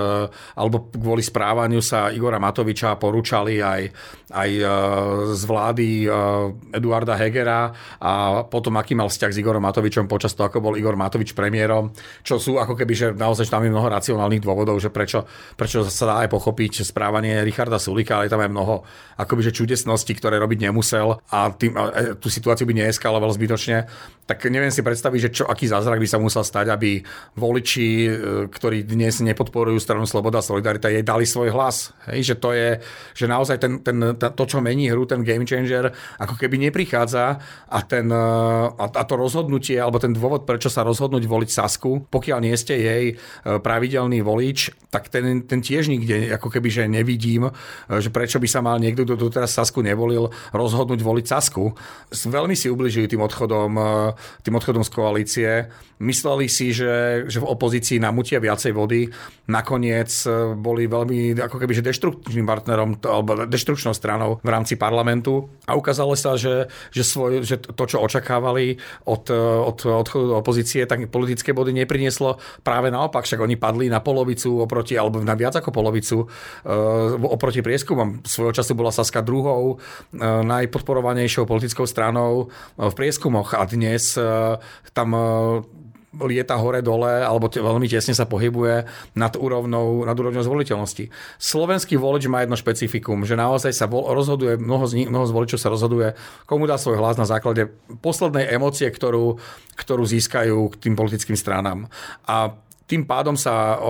[0.58, 3.82] alebo kvôli správaniu sa Igora Matoviča porúčali aj,
[4.34, 4.64] aj e,
[5.32, 6.08] z vlády e,
[6.74, 7.70] Eduarda Hegera
[8.02, 11.94] a potom aký mal vzťah s Igorom Matovičom počas toho, ako bol Igor Matovič premiérom,
[12.26, 16.04] čo sú ako keby, že naozaj tam je mnoho racionálnych dôvodov, že prečo, prečo sa
[16.08, 18.82] dá aj pochopiť správanie Richarda Sulika, ale tam je mnoho
[19.22, 23.84] akoby, že čudesností, ktoré robiť nemusel a tým, a tú situáciu by neeskaloval zbytočne zbytočne,
[24.22, 27.04] tak neviem si predstaviť, že čo, aký zázrak by sa musel stať, aby
[27.36, 28.10] voliči, e,
[28.48, 31.90] ktorí dnes nepodporujú stranu Sloboda a Solidarita, jej dali svoj hlas.
[32.08, 32.78] Hej, že to je,
[33.18, 35.90] že naozaj ten, ten, to, čo mení hru, ten game changer,
[36.22, 38.26] ako keby neprichádza a, ten, e,
[38.78, 43.04] a, to rozhodnutie, alebo ten dôvod, prečo sa rozhodnúť voliť Sasku, pokiaľ nie ste jej
[43.12, 43.14] e,
[43.58, 47.50] pravidelný volič, tak ten, ten tiež nikde ako keby, že nevidím,
[47.90, 51.74] že prečo by sa mal niekto, kto teraz Sasku nevolil, rozhodnúť voliť Sasku.
[52.14, 54.14] Veľmi si ubližujú tým odchodom odchodom, eh,
[54.46, 55.50] tým odchodom z koalície.
[56.02, 59.10] Mysleli si, že, že v opozícii namutia viacej vody.
[59.50, 65.50] Nakoniec eh, boli veľmi ako keby že deštruktívnym partnerom alebo deštrukčnou stranou v rámci parlamentu
[65.66, 68.78] a ukázalo sa, že, že, svoj, že to, čo očakávali
[69.10, 73.98] od, eh, od odchodu opozície, tak politické body neprinieslo práve naopak, však oni padli na
[73.98, 76.24] polovicu oproti, alebo na viac ako polovicu
[77.22, 78.22] oproti prieskumom.
[78.22, 79.82] Svojho času bola Saska druhou
[80.22, 84.60] najpodporovanejšou politickou stranou v prieskumu prieskumoch a dnes e,
[84.92, 85.20] tam e,
[86.12, 88.84] lieta hore-dole alebo te, veľmi tesne sa pohybuje
[89.16, 91.08] nad úrovnou, nad úrovňou zvoliteľnosti.
[91.40, 95.32] Slovenský volič má jedno špecifikum, že naozaj sa vol, rozhoduje, mnoho z, nich, mnoho z
[95.32, 96.12] voličov sa rozhoduje,
[96.44, 97.72] komu dá svoj hlas na základe
[98.04, 99.40] poslednej emócie, ktorú,
[99.80, 101.88] ktorú získajú k tým politickým stranám.
[102.28, 102.52] A
[102.84, 103.80] tým pádom sa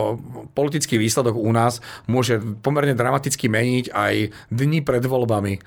[0.54, 4.14] politický výsledok u nás môže pomerne dramaticky meniť aj
[4.46, 5.58] dni pred voľbami.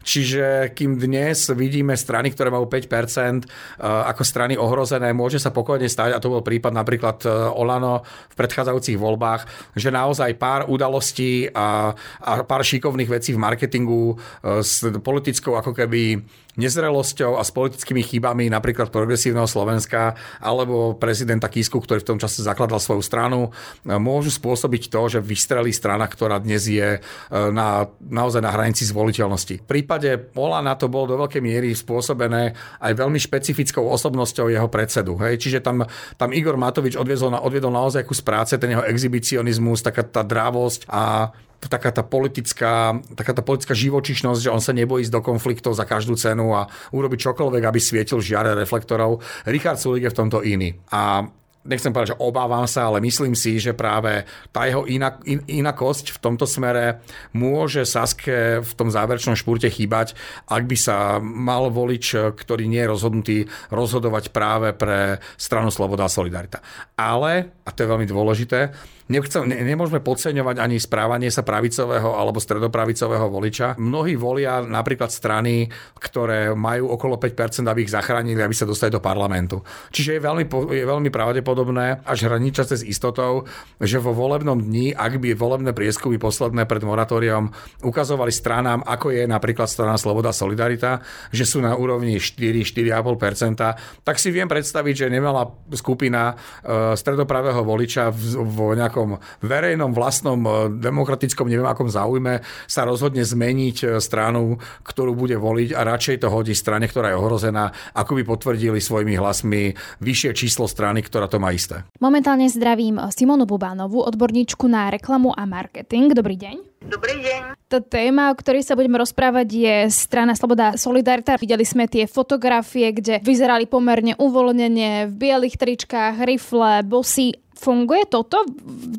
[0.00, 3.46] Čiže kým dnes vidíme strany, ktoré majú 5% e,
[3.84, 8.00] ako strany ohrozené, môže sa pokojne stať, a to bol prípad napríklad e, Olano
[8.32, 11.92] v predchádzajúcich voľbách, že naozaj pár udalostí a,
[12.24, 16.16] a pár šikovných vecí v marketingu e, s politickou ako keby
[16.58, 22.42] nezrelosťou a s politickými chybami napríklad progresívneho Slovenska alebo prezidenta Kisku, ktorý v tom čase
[22.42, 23.54] zakladal svoju stranu,
[23.86, 26.98] môžu spôsobiť to, že vystrelí strana, ktorá dnes je
[27.30, 29.62] na, naozaj na hranici zvoliteľnosti.
[29.62, 35.14] V prípade Olana to bolo do veľkej miery spôsobené aj veľmi špecifickou osobnosťou jeho predsedu.
[35.22, 35.38] Hej?
[35.38, 35.86] Čiže tam,
[36.18, 41.30] tam Igor Matovič odviedol, odviedol naozaj kus práce, ten jeho exhibicionizmus, taká tá drávosť a
[41.68, 45.84] taká tá politická, taká tá politická živočišnosť, že on sa nebojí ísť do konfliktov za
[45.84, 49.20] každú cenu a urobiť čokoľvek, aby svietil žiare reflektorov.
[49.44, 50.72] Richard Sulik je v tomto iný.
[50.88, 51.28] A
[51.60, 56.16] nechcem povedať, že obávam sa, ale myslím si, že práve tá jeho inak, in, inakosť
[56.16, 57.04] v tomto smere
[57.36, 60.16] môže Saske v tom záverečnom špúrte chýbať,
[60.48, 66.12] ak by sa mal volič, ktorý nie je rozhodnutý, rozhodovať práve pre stranu Sloboda a
[66.12, 66.64] Solidarita.
[66.96, 68.72] Ale, a to je veľmi dôležité,
[69.10, 73.74] nechcem, ne, nemôžeme podceňovať ani správanie sa pravicového alebo stredopravicového voliča.
[73.76, 75.66] Mnohí volia napríklad strany,
[75.98, 79.60] ktoré majú okolo 5%, aby ich zachránili, aby sa dostali do parlamentu.
[79.90, 83.44] Čiže je veľmi, je veľmi pravdepodobné, až hraničace s istotou,
[83.82, 87.50] že vo volebnom dni, ak by volebné prieskumy posledné pred moratóriom
[87.82, 91.02] ukazovali stranám, ako je napríklad strana Sloboda Solidarita,
[91.34, 98.12] že sú na úrovni 4-4,5%, tak si viem predstaviť, že nemala skupina uh, stredopravého voliča
[98.12, 103.86] v, vo nejakom nejakom verejnom, vlastnom, e, demokratickom, neviem akom záujme sa rozhodne zmeniť e,
[103.98, 108.78] stranu, ktorú bude voliť a radšej to hodí strane, ktorá je ohrozená, ako by potvrdili
[108.78, 109.72] svojimi hlasmi
[110.04, 111.88] vyššie číslo strany, ktorá to má isté.
[112.00, 116.12] Momentálne zdravím Simonu Bubánovú, odborníčku na reklamu a marketing.
[116.12, 116.70] Dobrý deň.
[116.80, 117.60] Dobrý deň.
[117.68, 121.36] Tá téma, o ktorej sa budeme rozprávať, je strana Sloboda Solidarita.
[121.36, 127.36] Videli sme tie fotografie, kde vyzerali pomerne uvoľnenie v bielých tričkách, rifle, bosy.
[127.60, 128.40] Funguje toto?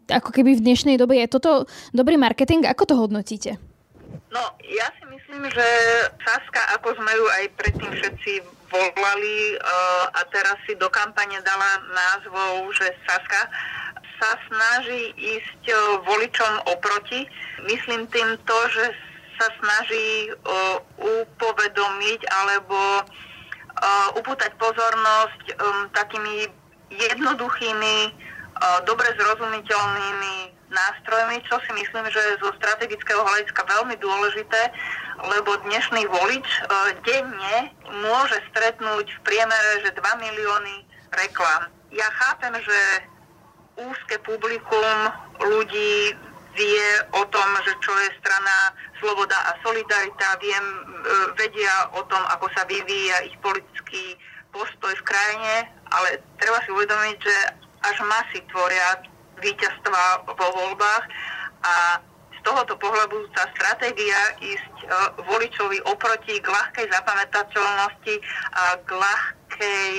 [0.06, 1.66] Ako keby v dnešnej dobe je toto
[1.98, 2.70] dobrý marketing?
[2.70, 3.58] Ako to hodnotíte?
[4.30, 5.66] No, ja si myslím, že
[6.22, 8.32] Saska, ako sme ju aj predtým všetci
[8.72, 13.50] volali uh, a teraz si do kampane dala názvou, že Saska,
[14.22, 17.26] sa snaží ísť uh, voličom oproti.
[17.66, 18.94] Myslím tým to, že
[19.42, 22.78] sa snaží uh, upovedomiť alebo
[24.14, 25.58] upútať pozornosť
[25.98, 26.46] takými
[26.92, 28.14] jednoduchými,
[28.86, 30.34] dobre zrozumiteľnými
[30.72, 34.62] nástrojmi, čo si myslím, že je zo strategického hľadiska veľmi dôležité,
[35.20, 37.76] lebo dnešný volič uh, denne
[38.08, 40.76] môže stretnúť v priemere, že 2 milióny
[41.12, 41.68] reklám.
[41.92, 42.80] Ja chápem, že
[43.76, 45.12] úzke publikum
[45.44, 46.16] ľudí
[46.56, 50.80] vie o tom, že čo je strana Sloboda a Solidarita, viem, e,
[51.40, 54.20] vedia o tom, ako sa vyvíja ich politický
[54.52, 55.56] postoj v krajine,
[55.96, 57.36] ale treba si uvedomiť, že
[57.82, 59.02] až masy tvoria
[59.42, 61.06] víťazstva vo voľbách
[61.66, 61.76] a
[62.34, 64.86] z tohoto pohľadu tá stratégia ísť e,
[65.30, 68.16] voličovi oproti k ľahkej zapamätateľnosti
[68.54, 69.90] a k ľahkej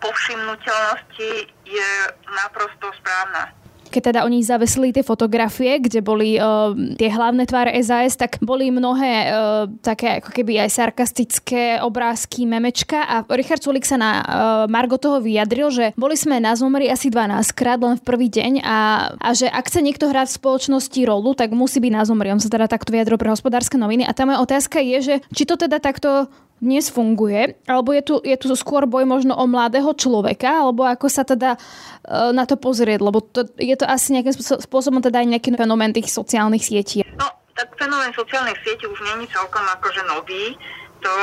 [0.00, 1.30] povšimnutelnosti
[1.64, 1.90] je
[2.34, 3.52] naprosto správna
[3.88, 8.68] keď teda oni zavesili tie fotografie, kde boli uh, tie hlavné tváre SAS, tak boli
[8.68, 14.24] mnohé uh, také ako keby aj sarkastické obrázky, memečka a Richard Sulik sa na uh,
[14.70, 18.62] Margo toho vyjadril, že boli sme na zomri asi 12 krát len v prvý deň
[18.62, 18.78] a,
[19.16, 22.30] a že ak chce niekto hrať v spoločnosti rolu, tak musí byť na zomri.
[22.30, 25.48] On sa teda takto vyjadril pre hospodárske noviny a tá moja otázka je, že či
[25.48, 29.94] to teda takto dnes funguje, alebo je tu, je tu skôr boj možno o mladého
[29.94, 34.34] človeka, alebo ako sa teda uh, na to pozrieť, lebo to, je to asi nejakým
[34.36, 37.06] spôsobom teda aj nejaký fenomén tých sociálnych sietí.
[37.14, 40.58] No, tak fenomén sociálnych sietí už není celkom akože nový.
[40.98, 41.14] To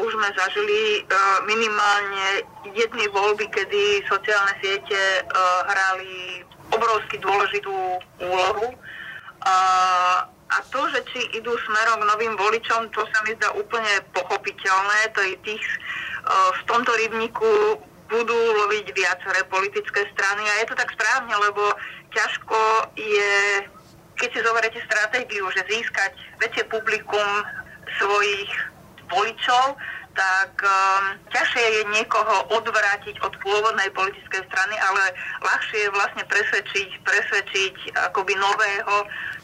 [0.00, 2.40] už sme zažili uh, minimálne
[2.72, 4.96] jedny voľby, kedy sociálne siete
[5.28, 6.40] uh, hrali
[6.72, 8.72] obrovsky dôležitú úlohu.
[9.44, 14.02] Uh, a to, že či idú smerom k novým voličom, to sa mi zdá úplne
[14.10, 15.14] pochopiteľné.
[15.14, 15.76] To je tých, e,
[16.58, 17.50] v tomto rybníku
[18.10, 21.62] budú loviť viaceré politické strany a je to tak správne, lebo
[22.10, 22.58] ťažko
[22.98, 23.34] je,
[24.18, 27.28] keď si zoberiete stratégiu, že získať väčšie publikum
[28.02, 28.50] svojich
[29.06, 29.78] voličov,
[30.14, 35.02] tak um, ťažšie je niekoho odvrátiť od pôvodnej politickej strany, ale
[35.42, 37.74] ľahšie je vlastne presvedčiť, presvedčiť
[38.10, 38.96] akoby nového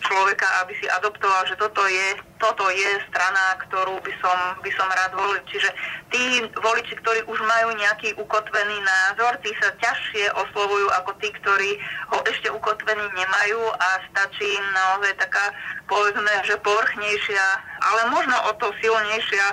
[0.02, 4.88] človeka, aby si adoptoval, že toto je, toto je strana, ktorú by som, by som
[4.92, 5.40] rád volil.
[5.48, 5.70] Čiže
[6.12, 11.70] tí voliči, ktorí už majú nejaký ukotvený názor, tí sa ťažšie oslovujú ako tí, ktorí
[12.12, 15.52] ho ešte ukotvený nemajú a stačí im naozaj taká,
[15.88, 17.46] povedzme, že povrchnejšia,
[17.80, 19.46] ale možno o to silnejšia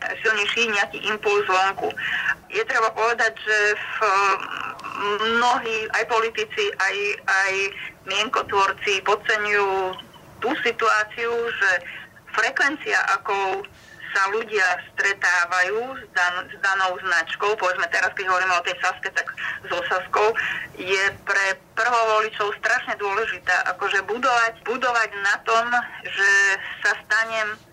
[0.00, 1.92] silnejší nejaký impuls vonku.
[2.48, 3.96] Je treba povedať, že v
[5.36, 7.52] mnohí, aj politici, aj, aj
[8.08, 9.92] mienkotvorci podceňujú
[10.40, 11.70] tú situáciu, že
[12.34, 13.64] frekvencia, ako
[14.10, 19.08] sa ľudia stretávajú s, dan, s danou značkou, povedzme teraz, keď hovoríme o tej Saske,
[19.14, 19.30] tak
[19.70, 20.34] so Saskou,
[20.74, 21.46] je pre
[21.78, 23.70] prvovoličov strašne dôležitá.
[23.70, 25.66] Akože budovať, budovať na tom,
[26.02, 26.30] že
[26.82, 27.69] sa stanem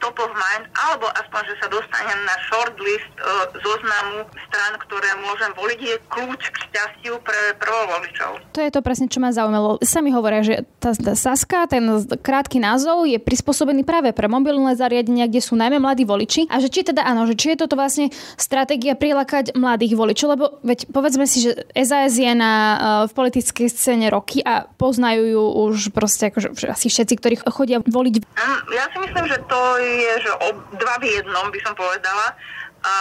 [0.00, 5.52] top of mind, alebo aspoň, že sa dostanem na shortlist uh, zoznamu strán, ktoré môžem
[5.52, 8.30] voliť, je kľúč k šťastiu pre prvovoličov.
[8.56, 9.76] To je to presne, čo ma zaujímalo.
[9.84, 11.84] Sami hovoria, že tá, tá Saska, ten
[12.24, 16.48] krátky názov je prispôsobený práve pre mobilné zariadenia, kde sú najmä mladí voliči.
[16.48, 18.08] A že či teda áno, že či je toto vlastne
[18.40, 23.68] stratégia prilákať mladých voličov, lebo veď povedzme si, že SAS je na, uh, v politickej
[23.68, 28.14] scéne roky a poznajú ju už proste akože asi všetci, ktorí chodia voliť.
[28.24, 32.26] Mm, ja si myslím, že to je, že ob, dva v jednom by som povedala.
[32.80, 32.94] A,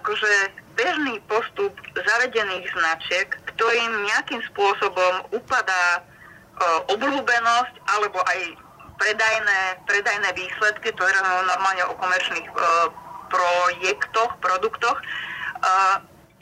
[0.00, 6.02] akože bežný postup zavedených značiek, ktorým nejakým spôsobom upadá e,
[6.96, 8.40] obľúbenosť alebo aj
[8.98, 11.12] predajné, predajné výsledky, to je
[11.46, 12.54] normálne o komerčných e,
[13.28, 14.96] projektoch, produktoch.
[14.96, 15.04] E,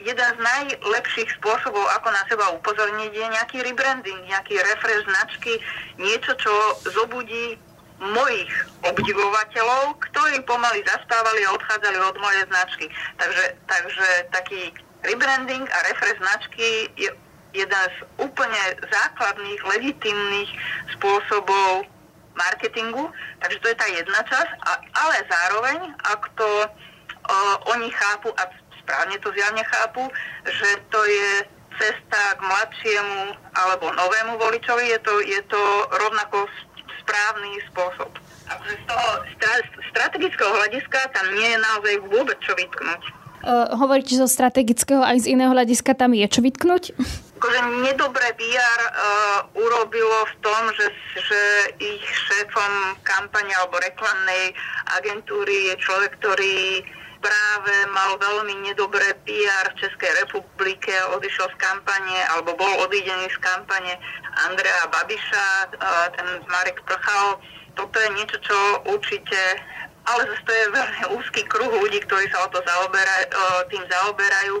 [0.01, 5.53] jeden z najlepších spôsobov, ako na seba upozorniť, je nejaký rebranding, nejaký refresh značky,
[6.01, 6.53] niečo, čo
[6.89, 7.59] zobudí
[8.01, 12.85] mojich obdivovateľov, ktorí pomaly zastávali a odchádzali od mojej značky.
[13.21, 14.61] Takže, takže taký
[15.05, 17.09] rebranding a refresh značky je
[17.53, 20.51] jeden z úplne základných, legitimných
[20.97, 21.85] spôsobov
[22.33, 23.11] marketingu,
[23.43, 24.71] takže to je tá jedna časť, a,
[25.03, 26.67] ale zároveň, ak to o,
[27.75, 28.47] oni chápu, a
[28.79, 30.07] správne to zjavne chápu,
[30.47, 31.31] že to je
[31.75, 35.61] cesta k mladšiemu alebo novému voličovi, je to, je to
[35.91, 36.47] rovnako
[37.11, 38.11] správny spôsob.
[38.47, 39.09] Takže z toho
[39.91, 43.03] strategického hľadiska tam nie je naozaj vôbec čo vytknúť.
[43.41, 46.93] Uh, hovoríte zo strategického aj z iného hľadiska tam je čo vytknúť?
[47.41, 51.41] Akože nedobré PR uh, urobilo v tom, že, že
[51.81, 54.53] ich šéfom kampane alebo reklamnej
[54.93, 56.85] agentúry je človek, ktorý
[57.21, 63.37] práve mal veľmi nedobré PR v Českej republike, odišiel z kampane alebo bol odídený z
[63.39, 63.93] kampane
[64.49, 65.47] Andrea Babiša,
[66.17, 67.37] ten Marek Prchal.
[67.77, 68.57] Toto je niečo, čo
[68.91, 69.39] určite
[70.01, 73.25] ale zase to je veľmi úzky kruh ľudí, ktorí sa o to zaoberajú,
[73.69, 74.55] tým zaoberajú,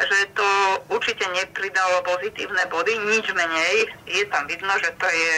[0.00, 0.48] že to
[0.88, 3.92] určite nepridalo pozitívne body, nič menej.
[4.08, 5.36] Je tam vidno, že to je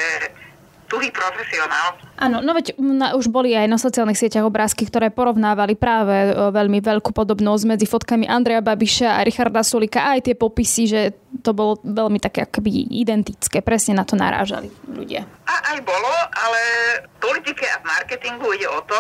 [0.89, 2.01] tuhý profesionál.
[2.17, 6.49] Áno, no veď na, už boli aj na sociálnych sieťach obrázky, ktoré porovnávali práve o,
[6.51, 11.01] veľmi veľkú podobnosť medzi fotkami Andreja Babiša a Richarda Sulika a aj tie popisy, že
[11.45, 13.61] to bolo veľmi také akoby identické.
[13.61, 15.29] Presne na to narážali ľudia.
[15.47, 16.61] A aj bolo, ale
[17.05, 18.99] v politike a v marketingu ide o to,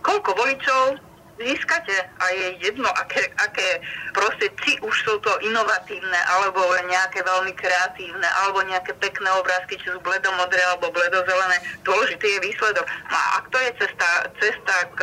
[0.00, 1.05] koľko voličov
[1.36, 3.80] získate a je jedno, aké, aké
[4.16, 9.86] proste, či už sú to inovatívne, alebo nejaké veľmi kreatívne, alebo nejaké pekné obrázky, či
[9.92, 11.60] sú bledomodré alebo bledozelené.
[11.84, 12.86] Dôležitý je výsledok.
[13.12, 14.08] No a ak to je cesta,
[14.40, 15.00] cesta k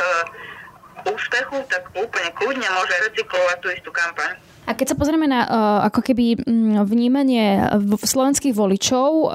[1.06, 4.34] úspechu, tak úplne kľudne môže recyklovať tú istú kampaň.
[4.64, 5.50] A keď sa pozrieme na uh,
[5.92, 7.60] ako keby mm, vnímanie
[8.00, 9.28] slovenských voličov uh,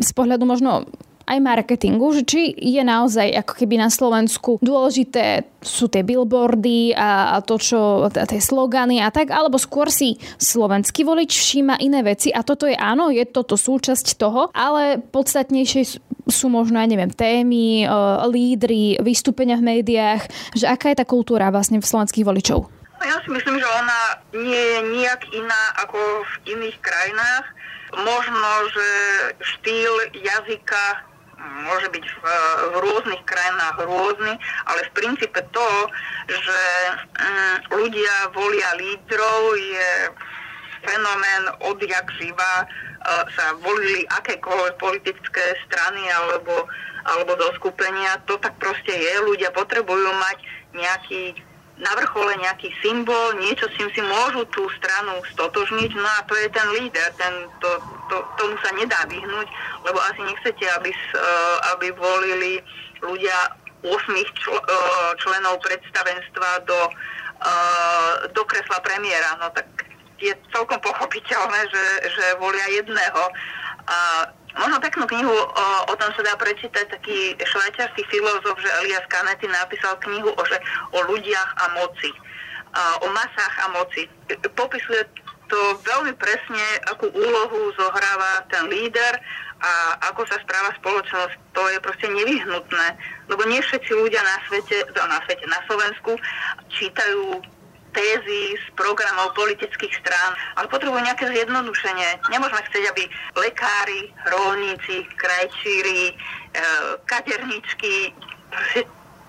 [0.00, 0.88] z pohľadu možno
[1.28, 7.34] aj marketingu, že či je naozaj ako keby na Slovensku dôležité sú tie billboardy a,
[7.34, 12.30] a to, čo, tie slogany a tak, alebo skôr si slovenský volič všíma iné veci
[12.30, 15.82] a toto je áno, je toto súčasť toho, ale podstatnejšie
[16.28, 17.88] sú možno, ja neviem, témy,
[18.28, 22.68] lídry, vystúpenia v médiách, že aká je tá kultúra vlastne v slovenských voličov?
[22.98, 24.00] No ja si myslím, že ona
[24.34, 27.46] nie je nijak iná ako v iných krajinách.
[27.88, 28.88] Možno, že
[29.40, 31.07] štýl jazyka
[31.38, 32.24] môže byť v,
[32.72, 34.34] v rôznych krajinách rôzny,
[34.66, 35.70] ale v princípe to,
[36.26, 36.60] že
[37.22, 39.90] um, ľudia volia lídrov je
[40.82, 46.66] fenomén odjak živa uh, sa volili akékoľvek politické strany alebo,
[47.06, 48.22] alebo zoskupenia.
[48.26, 49.14] To tak proste je.
[49.26, 50.38] Ľudia potrebujú mať
[50.74, 51.34] nejaký
[51.78, 56.34] na vrchole nejaký symbol, niečo s tým si môžu tú stranu stotožniť, no a to
[56.34, 57.70] je ten líder, ten, to,
[58.10, 59.46] to, tomu sa nedá vyhnúť,
[59.86, 62.58] lebo asi nechcete, aby, eh, aby volili
[62.98, 63.54] ľudia
[63.86, 66.80] 8 čl, eh, členov predstavenstva do,
[67.46, 69.70] eh, do kresla premiéra, no tak
[70.18, 73.22] je celkom pochopiteľné, že, že volia jedného.
[73.86, 73.98] A
[74.56, 79.44] Možno peknú knihu o, o tom sa dá prečítať taký švajčiarsky filozof, že Elias Canetti
[79.44, 80.56] napísal knihu o, že,
[80.96, 82.10] o ľudiach a moci,
[82.72, 84.08] a, o masách a moci.
[84.56, 85.04] Popisuje
[85.48, 89.16] to veľmi presne, akú úlohu zohráva ten líder
[89.58, 91.34] a ako sa správa spoločnosť.
[91.56, 92.86] To je proste nevyhnutné,
[93.26, 96.12] lebo nie všetci ľudia na svete, na svete, na Slovensku
[96.70, 97.42] čítajú
[97.92, 102.20] tézy z programov politických strán, ale potrebujú nejaké zjednodušenie.
[102.32, 103.02] Nemôžeme chcieť, aby
[103.36, 106.14] lekári, rolníci, krajčíri, e,
[107.08, 108.12] kaderničky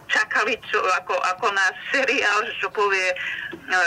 [0.10, 3.16] čakali čo, ako, ako na seriál, čo povie e,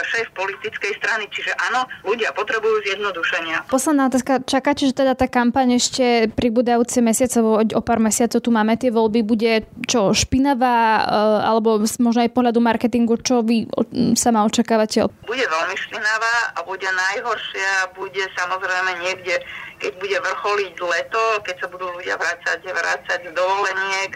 [0.09, 1.27] šéf politickej strany.
[1.29, 3.67] Čiže áno, ľudia potrebujú zjednodušenia.
[3.69, 4.41] Posledná otázka.
[4.47, 9.21] Čakáte, že teda tá kampaň ešte pribúdajúce mesiace, o pár mesiacov tu máme tie voľby,
[9.27, 11.03] bude čo špinavá, e,
[11.43, 13.67] alebo možno aj pohľadu marketingu, čo vy
[14.15, 15.05] sa ma očakávate?
[15.27, 19.43] Bude veľmi špinavá a bude najhoršia, bude samozrejme niekde
[19.83, 24.15] keď bude vrcholiť leto, keď sa budú ľudia vrácať, vrácať z dovoleniek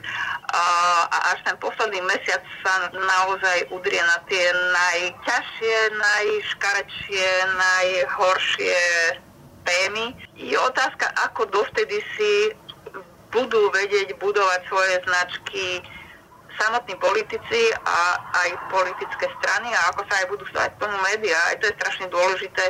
[0.55, 0.65] a,
[1.11, 8.79] a až ten posledný mesiac sa naozaj udrie na tie najťažšie, najškarečšie, najhoršie
[9.67, 10.15] témy.
[10.39, 12.55] Je otázka, ako dovtedy si
[13.35, 15.83] budú vedieť budovať svoje značky
[16.57, 21.37] samotní politici a aj politické strany a ako sa aj budú stať tomu médiá.
[21.53, 22.64] Aj to je strašne dôležité,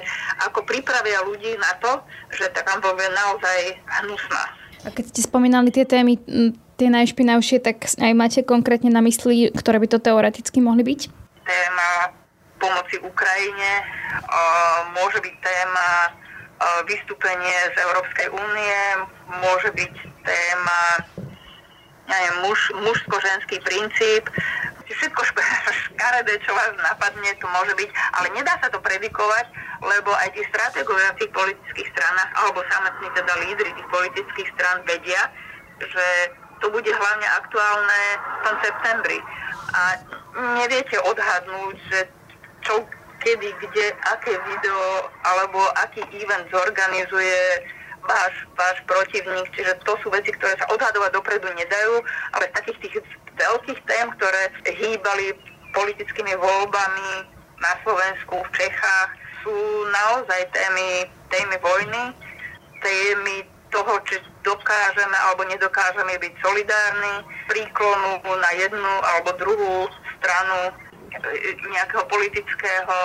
[0.46, 2.02] ako pripravia ľudí na to,
[2.34, 3.58] že tá kampaň bude naozaj
[4.02, 4.44] hnusná.
[4.86, 6.18] A keď ste spomínali tie témy,
[6.78, 11.00] tie najšpinavšie, tak aj máte konkrétne na mysli, ktoré by to teoreticky mohli byť?
[11.42, 11.90] Téma
[12.56, 13.72] pomoci Ukrajine,
[14.94, 15.88] môže byť téma
[16.88, 18.80] vystúpenie z Európskej únie,
[19.28, 19.94] môže byť
[20.24, 20.80] téma
[22.06, 24.30] neviem, muž, mužsko-ženský princíp.
[24.86, 25.20] všetko
[25.90, 29.46] škaredé, čo vás napadne, to môže byť, ale nedá sa to predikovať,
[29.82, 34.78] lebo aj tí stratégovia v tých politických stranách, alebo samotní teda lídry tých politických stran
[34.86, 35.22] vedia,
[35.82, 36.06] že
[36.64, 39.18] to bude hlavne aktuálne v tom septembri.
[39.76, 39.80] A
[40.56, 41.98] neviete odhadnúť, že
[42.64, 42.80] čo,
[43.20, 43.86] kedy, kde,
[44.16, 44.82] aké video
[45.26, 47.40] alebo aký event zorganizuje
[48.04, 49.48] váš, váš protivník.
[49.56, 51.94] Čiže to sú veci, ktoré sa odhadovať dopredu nedajú,
[52.36, 52.94] ale z takých tých
[53.36, 55.26] veľkých tém, ktoré hýbali
[55.72, 57.08] politickými voľbami
[57.60, 59.10] na Slovensku, v Čechách,
[59.44, 59.56] sú
[59.92, 62.04] naozaj témy, témy vojny,
[62.82, 63.36] témy
[63.70, 67.14] toho, či dokážeme alebo nedokážeme byť solidárni,
[67.50, 69.86] príklonu na jednu alebo druhú
[70.18, 70.74] stranu
[71.70, 72.96] nejakého politického,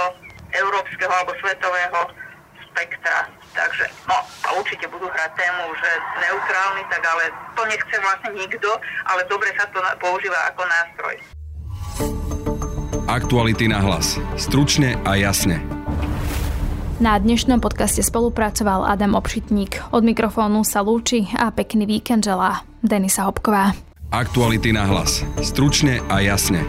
[0.51, 1.99] európskeho alebo svetového
[2.71, 3.27] spektra.
[3.51, 5.89] Takže, no, a určite budú hrať tému, že
[6.23, 8.69] neutrálny, tak ale to nechce vlastne nikto,
[9.11, 11.15] ale dobre sa to používa ako nástroj.
[13.11, 14.15] Aktuality na hlas.
[14.39, 15.59] Stručne a jasne.
[17.01, 19.89] Na dnešnom podcaste spolupracoval Adam Obšitník.
[19.89, 23.73] Od mikrofónu sa lúči a pekný víkend želá Denisa Hopková.
[24.13, 25.25] Aktuality na hlas.
[25.41, 26.61] Stručne a jasne.